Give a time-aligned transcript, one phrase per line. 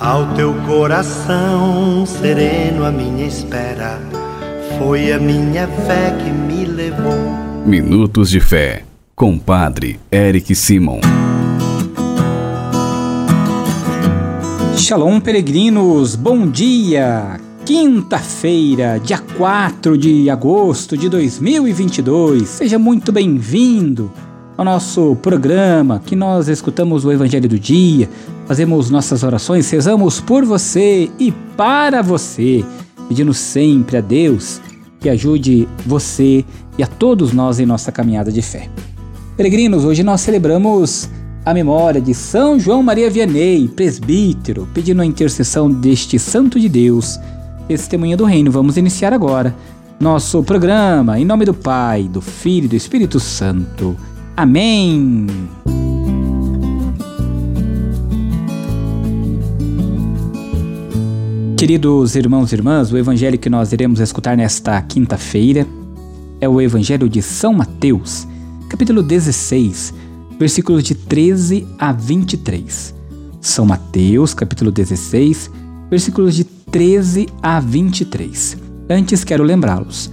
[0.00, 4.00] Ao teu coração sereno, a minha espera
[4.76, 7.14] foi a minha fé que me levou.
[7.64, 8.82] Minutos de Fé,
[9.14, 10.98] com Padre Eric Simon.
[14.76, 17.38] Shalom, peregrinos, bom dia!
[17.64, 22.48] Quinta-feira, dia 4 de agosto de 2022.
[22.48, 24.12] Seja muito bem-vindo
[24.56, 28.08] ao nosso programa que nós escutamos o Evangelho do Dia,
[28.46, 32.64] fazemos nossas orações, rezamos por você e para você,
[33.08, 34.60] pedindo sempre a Deus
[35.00, 36.44] que ajude você
[36.78, 38.68] e a todos nós em nossa caminhada de fé.
[39.36, 41.10] Peregrinos, hoje nós celebramos
[41.44, 47.18] a memória de São João Maria Vianney, presbítero, pedindo a intercessão deste santo de Deus,
[47.66, 48.50] testemunha do reino.
[48.50, 49.54] Vamos iniciar agora
[49.98, 53.96] nosso programa em nome do Pai, do Filho e do Espírito Santo.
[54.36, 55.26] Amém.
[61.56, 65.64] Queridos irmãos e irmãs, o evangelho que nós iremos escutar nesta quinta-feira
[66.40, 68.26] é o evangelho de São Mateus,
[68.68, 69.94] capítulo 16,
[70.36, 72.92] versículos de 13 a 23.
[73.40, 75.48] São Mateus, capítulo 16,
[75.88, 78.56] versículos de 13 a 23.
[78.90, 80.10] Antes quero lembrá-los.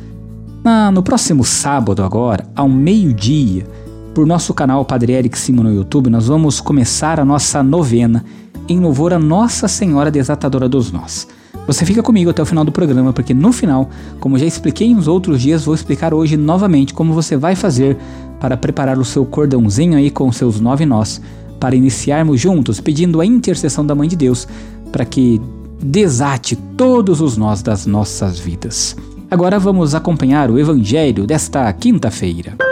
[0.94, 3.66] No próximo sábado, agora, ao meio-dia,
[4.14, 8.26] por nosso canal Padre Eric Simo no YouTube, nós vamos começar a nossa novena
[8.68, 11.28] em louvor a Nossa Senhora Desatadora dos Nós.
[11.66, 15.08] Você fica comigo até o final do programa, porque no final, como já expliquei nos
[15.08, 17.98] outros dias, vou explicar hoje novamente como você vai fazer
[18.40, 21.22] para preparar o seu cordãozinho aí com seus nove nós,
[21.60, 24.48] para iniciarmos juntos pedindo a intercessão da Mãe de Deus
[24.92, 25.40] para que
[25.82, 28.96] desate todos os nós das nossas vidas.
[29.30, 32.71] Agora vamos acompanhar o Evangelho desta quinta-feira.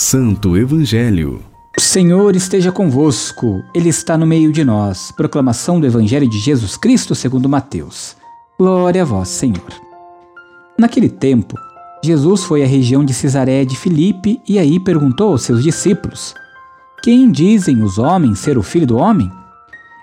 [0.00, 1.42] Santo Evangelho
[1.76, 5.10] o Senhor esteja convosco, Ele está no meio de nós.
[5.10, 8.16] Proclamação do Evangelho de Jesus Cristo segundo Mateus.
[8.56, 9.68] Glória a vós, Senhor.
[10.78, 11.56] Naquele tempo,
[12.00, 16.32] Jesus foi à região de Cesareia de Filipe e aí perguntou aos seus discípulos:
[17.02, 19.28] Quem dizem os homens ser o filho do homem?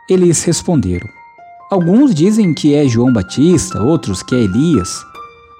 [0.09, 1.07] Eles responderam:
[1.71, 5.05] Alguns dizem que é João Batista, outros que é Elias,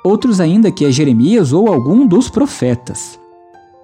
[0.04, 3.18] outros ainda que é Jeremias ou algum dos profetas.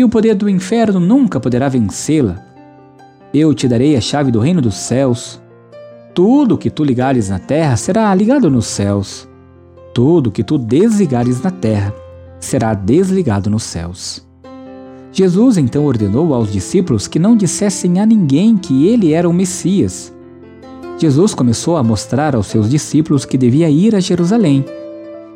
[0.00, 2.42] e o poder do inferno nunca poderá vencê-la.
[3.34, 5.38] Eu te darei a chave do reino dos céus.
[6.14, 9.28] Tudo que tu ligares na terra será ligado nos céus.
[9.92, 11.94] Tudo que tu desligares na terra
[12.40, 14.26] será desligado nos céus.
[15.12, 20.14] Jesus então ordenou aos discípulos que não dissessem a ninguém que ele era o Messias.
[20.96, 24.64] Jesus começou a mostrar aos seus discípulos que devia ir a Jerusalém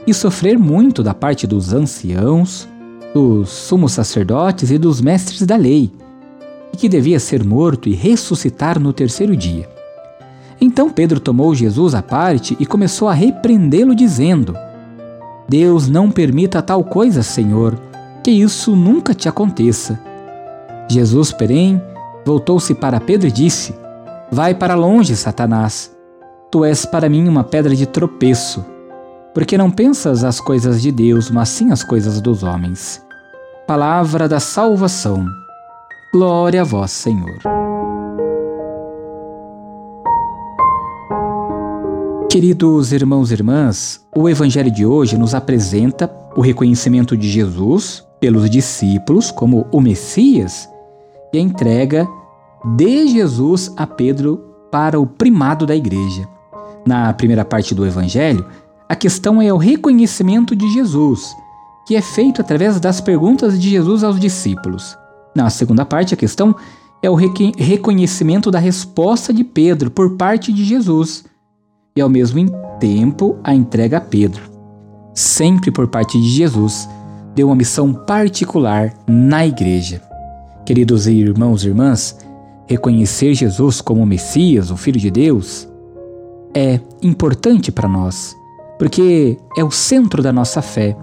[0.07, 2.67] e sofrer muito da parte dos anciãos,
[3.15, 5.93] dos sumos sacerdotes e dos mestres da lei,
[6.73, 9.69] e que devia ser morto e ressuscitar no terceiro dia.
[10.61, 14.57] Então Pedro tomou Jesus à parte e começou a repreendê-lo, dizendo:
[15.49, 17.79] Deus não permita tal coisa, Senhor,
[18.23, 20.01] que isso nunca te aconteça.
[20.91, 21.81] Jesus, porém,
[22.25, 23.75] voltou-se para Pedro e disse:
[24.33, 25.95] Vai para longe, Satanás.
[26.51, 28.65] Tu és para mim uma pedra de tropeço,
[29.35, 33.04] porque não pensas as coisas de Deus, mas sim as coisas dos homens.
[33.67, 35.25] Palavra da salvação.
[36.13, 37.39] Glória a vós, Senhor.
[42.31, 48.51] Queridos irmãos e irmãs, o Evangelho de hoje nos apresenta o reconhecimento de Jesus pelos
[48.51, 50.69] discípulos como o Messias
[51.33, 52.07] e a entrega
[52.77, 56.29] de Jesus a Pedro para o primado da igreja.
[56.87, 58.45] Na primeira parte do Evangelho,
[58.87, 61.35] a questão é o reconhecimento de Jesus
[61.87, 64.97] que é feito através das perguntas de Jesus aos discípulos.
[65.35, 66.55] Na segunda parte, a questão
[67.03, 71.25] é o reconhecimento da resposta de Pedro por parte de Jesus
[71.95, 72.51] e, ao mesmo
[72.81, 74.43] tempo, a entrega a Pedro.
[75.13, 76.89] Sempre por parte de Jesus,
[77.35, 80.03] deu uma missão particular na igreja.
[80.65, 82.17] Queridos irmãos e irmãs,
[82.67, 85.69] reconhecer Jesus como Messias, o Filho de Deus,
[86.55, 88.35] é importante para nós,
[88.79, 90.97] porque é o centro da nossa fé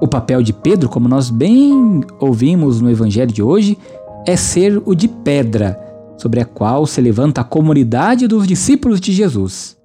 [0.00, 3.78] o papel de Pedro, como nós bem ouvimos no evangelho de hoje,
[4.26, 5.78] é ser o de pedra,
[6.16, 9.76] sobre a qual se levanta a comunidade dos discípulos de Jesus.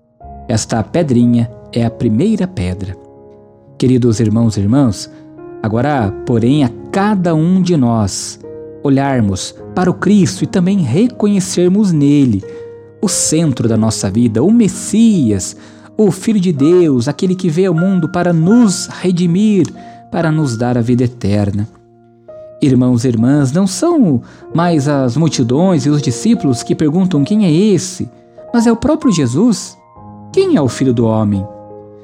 [0.48, 2.96] Esta pedrinha é a primeira pedra.
[3.78, 5.10] Queridos irmãos e irmãs,
[5.62, 8.40] agora, porém, a cada um de nós
[8.84, 12.44] olharmos para o Cristo e também reconhecermos nele
[13.02, 15.56] o centro da nossa vida, o Messias,
[15.98, 19.68] o Filho de Deus, aquele que veio ao mundo para nos redimir,
[20.12, 21.68] para nos dar a vida eterna.
[22.62, 24.22] Irmãos e irmãs, não são
[24.54, 28.10] mais as multidões e os discípulos que perguntam quem é esse,
[28.54, 29.78] mas é o próprio Jesus.
[30.34, 31.46] Quem é o Filho do Homem?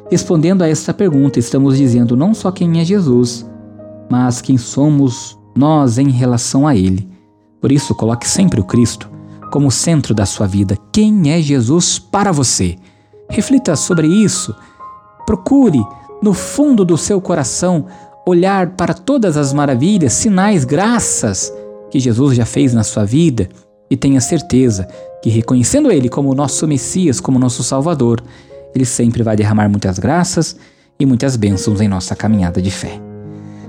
[0.09, 3.45] Respondendo a esta pergunta, estamos dizendo não só quem é Jesus,
[4.09, 7.09] mas quem somos nós em relação a Ele.
[7.59, 9.09] Por isso, coloque sempre o Cristo
[9.51, 10.77] como centro da sua vida.
[10.91, 12.75] Quem é Jesus para você?
[13.29, 14.55] Reflita sobre isso.
[15.25, 15.83] Procure,
[16.25, 17.85] no fundo do seu coração,
[18.25, 21.53] olhar para todas as maravilhas, sinais, graças
[21.91, 23.47] que Jesus já fez na sua vida
[23.91, 24.87] e tenha certeza
[25.21, 28.23] que, reconhecendo Ele como nosso Messias, como nosso Salvador,
[28.73, 30.55] Ele sempre vai derramar muitas graças
[30.99, 32.99] e muitas bênçãos em nossa caminhada de fé.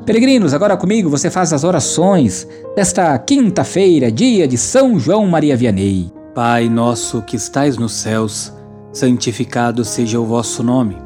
[0.07, 6.11] Peregrinos, agora comigo você faz as orações desta quinta-feira, dia de São João Maria Vianney.
[6.35, 8.51] Pai nosso que estais nos céus,
[8.95, 11.06] santificado seja o vosso nome.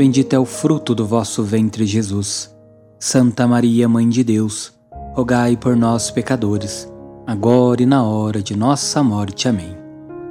[0.00, 2.56] bendito é o fruto do vosso ventre, Jesus.
[2.98, 4.72] Santa Maria, Mãe de Deus,
[5.12, 6.90] rogai por nós, pecadores,
[7.26, 9.46] agora e na hora de nossa morte.
[9.46, 9.76] Amém.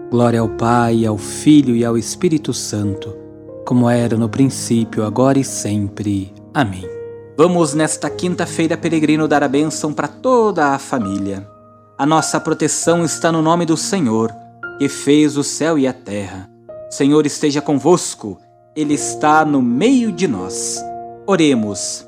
[0.09, 3.15] Glória ao Pai, ao Filho e ao Espírito Santo,
[3.63, 6.33] como era no princípio, agora e sempre.
[6.51, 6.89] Amém.
[7.37, 11.47] Vamos nesta quinta-feira, peregrino, dar a bênção para toda a família.
[11.95, 14.33] A nossa proteção está no nome do Senhor,
[14.79, 16.49] que fez o céu e a terra.
[16.89, 18.39] Senhor esteja convosco,
[18.75, 20.83] Ele está no meio de nós.
[21.27, 22.07] Oremos.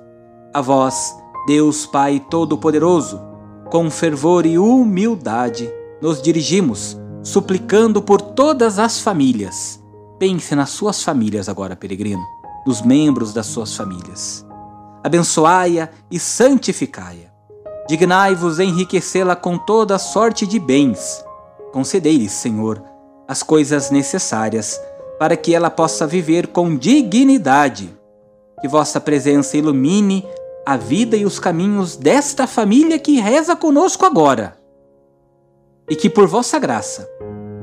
[0.53, 1.15] A vós,
[1.47, 3.21] Deus Pai Todo-Poderoso,
[3.69, 5.71] com fervor e humildade,
[6.01, 9.81] nos dirigimos, suplicando por todas as famílias.
[10.19, 12.23] Pense nas suas famílias agora, peregrino,
[12.65, 14.45] nos membros das suas famílias
[15.03, 17.31] abençoai-a e santificai-a.
[17.87, 21.23] Dignai-vos enriquecê-la com toda sorte de bens.
[21.73, 22.81] Concedei-lhe, Senhor,
[23.27, 24.79] as coisas necessárias
[25.21, 27.95] para que ela possa viver com dignidade.
[28.59, 30.25] Que vossa presença ilumine
[30.65, 34.57] a vida e os caminhos desta família que reza conosco agora.
[35.87, 37.07] E que por vossa graça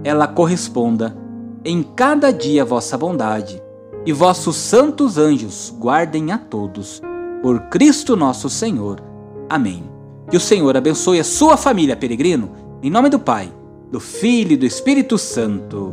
[0.05, 1.19] ela corresponda
[1.65, 3.61] em cada dia vossa bondade,
[4.07, 7.03] e vossos santos anjos guardem a todos
[7.43, 9.03] por Cristo nosso Senhor.
[9.51, 9.83] Amém.
[10.31, 12.53] Que o Senhor abençoe a sua família, peregrino,
[12.85, 13.53] em nome do Pai,
[13.91, 15.93] do Filho e do Espírito Santo.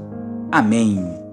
[0.52, 1.25] Amém.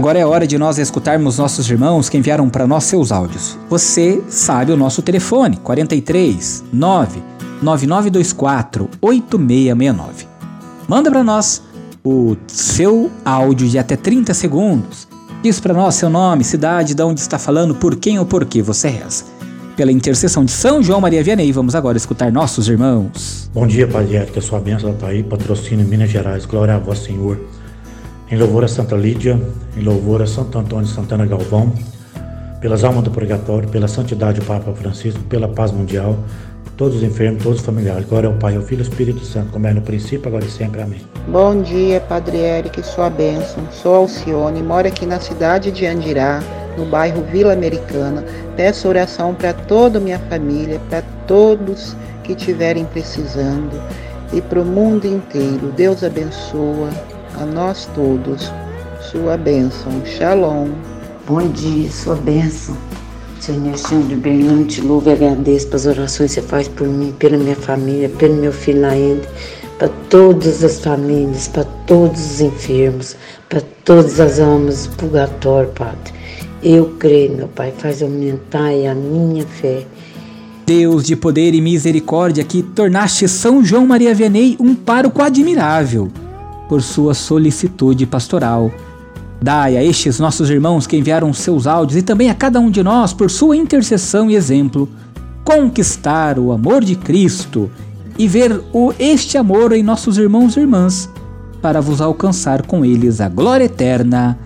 [0.00, 3.58] Agora é hora de nós escutarmos nossos irmãos que enviaram para nós seus áudios.
[3.68, 7.22] Você sabe o nosso telefone, 43 9
[7.60, 10.26] 9924 8669.
[10.88, 11.62] Manda para nós
[12.02, 15.06] o seu áudio de até 30 segundos
[15.42, 18.62] Diz para nós seu nome, cidade, de onde está falando, por quem ou por que
[18.62, 19.24] você reza.
[19.76, 23.50] Pela intercessão de São João Maria Vianney, vamos agora escutar nossos irmãos.
[23.52, 27.00] Bom dia, Padre que a sua bênção está aí, patrocínio Minas Gerais, glória a vós,
[27.00, 27.38] Senhor.
[28.30, 29.36] Em louvor a Santa Lídia,
[29.76, 31.72] em louvor a Santo Antônio Santana Galvão,
[32.60, 36.16] pelas almas do purgatório, pela santidade do Papa Francisco, pela paz mundial,
[36.76, 38.06] todos os enfermos, todos os familiares.
[38.06, 40.48] Glória ao Pai, ao Filho e ao Espírito Santo, como é no princípio, agora e
[40.48, 40.80] sempre.
[40.80, 41.00] Amém.
[41.26, 43.64] Bom dia, Padre Eric, sua bênção.
[43.72, 46.40] Sou Alcione, moro aqui na cidade de Andirá,
[46.78, 48.24] no bairro Vila Americana.
[48.56, 53.82] Peço oração para toda minha família, para todos que estiverem precisando
[54.32, 55.72] e para o mundo inteiro.
[55.76, 56.90] Deus abençoa
[57.38, 58.52] a nós todos.
[59.10, 59.90] Sua bênção.
[60.04, 60.68] Shalom.
[61.26, 62.76] Bom dia, sua bênção.
[63.40, 67.14] Senhor, Senhor de Berlim, te louvo e agradeço pelas orações que você faz por mim,
[67.18, 69.26] pela minha família, pelo meu filho Laende,
[69.78, 73.16] para todas as famílias, para todos os enfermos,
[73.48, 76.12] para todas as almas do purgatório, Padre.
[76.62, 79.86] Eu creio, meu Pai, faz aumentar a minha fé.
[80.66, 86.10] Deus de poder e misericórdia, que tornaste São João Maria Vianney um pároco admirável
[86.70, 88.70] por sua solicitude pastoral
[89.42, 92.82] Dai a estes nossos irmãos que enviaram seus áudios e também a cada um de
[92.82, 94.86] nós, por sua intercessão e exemplo,
[95.42, 97.70] conquistar o amor de Cristo
[98.18, 101.08] e ver o, este amor em nossos irmãos e irmãs,
[101.62, 104.38] para vos alcançar com eles a glória eterna.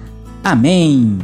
[0.44, 1.18] Amém.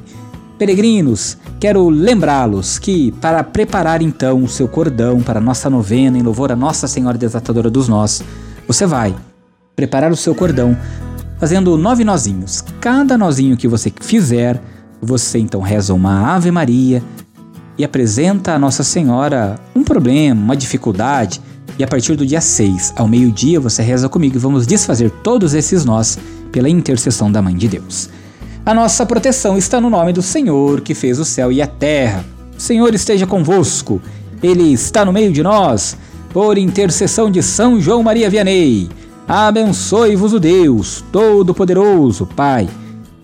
[0.58, 6.22] Peregrinos, quero lembrá-los que, para preparar então o seu cordão para a nossa novena em
[6.22, 8.20] louvor a Nossa Senhora Desatadora dos Nós,
[8.66, 9.14] você vai
[9.74, 10.76] preparar o seu cordão
[11.40, 12.62] fazendo nove nozinhos.
[12.80, 14.60] Cada nozinho que você fizer,
[15.00, 17.02] você então reza uma Ave Maria
[17.78, 21.40] e apresenta a Nossa Senhora um problema, uma dificuldade.
[21.78, 25.54] E a partir do dia 6 ao meio-dia você reza comigo e vamos desfazer todos
[25.54, 26.18] esses nós
[26.52, 28.10] pela intercessão da Mãe de Deus.
[28.66, 32.22] A nossa proteção está no nome do Senhor que fez o céu e a terra.
[32.56, 34.02] O Senhor esteja convosco,
[34.42, 35.96] Ele está no meio de nós.
[36.34, 38.88] Por intercessão de São João Maria Vianney,
[39.30, 42.68] abençoe-vos o Deus Todo-Poderoso, Pai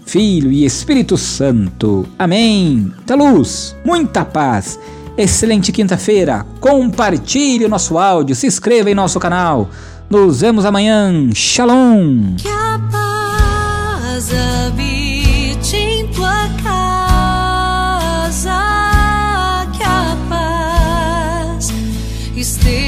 [0.07, 2.07] Filho e Espírito Santo.
[2.17, 2.93] Amém.
[2.95, 4.79] Muita luz, muita paz.
[5.19, 6.47] Excelente quinta-feira.
[6.61, 9.69] Compartilhe o nosso áudio, se inscreva em nosso canal.
[10.09, 11.29] Nos vemos amanhã.
[11.35, 12.37] Shalom.
[12.37, 18.61] Que a paz habite em tua casa.
[19.77, 21.73] Que a paz
[22.37, 22.86] esteja.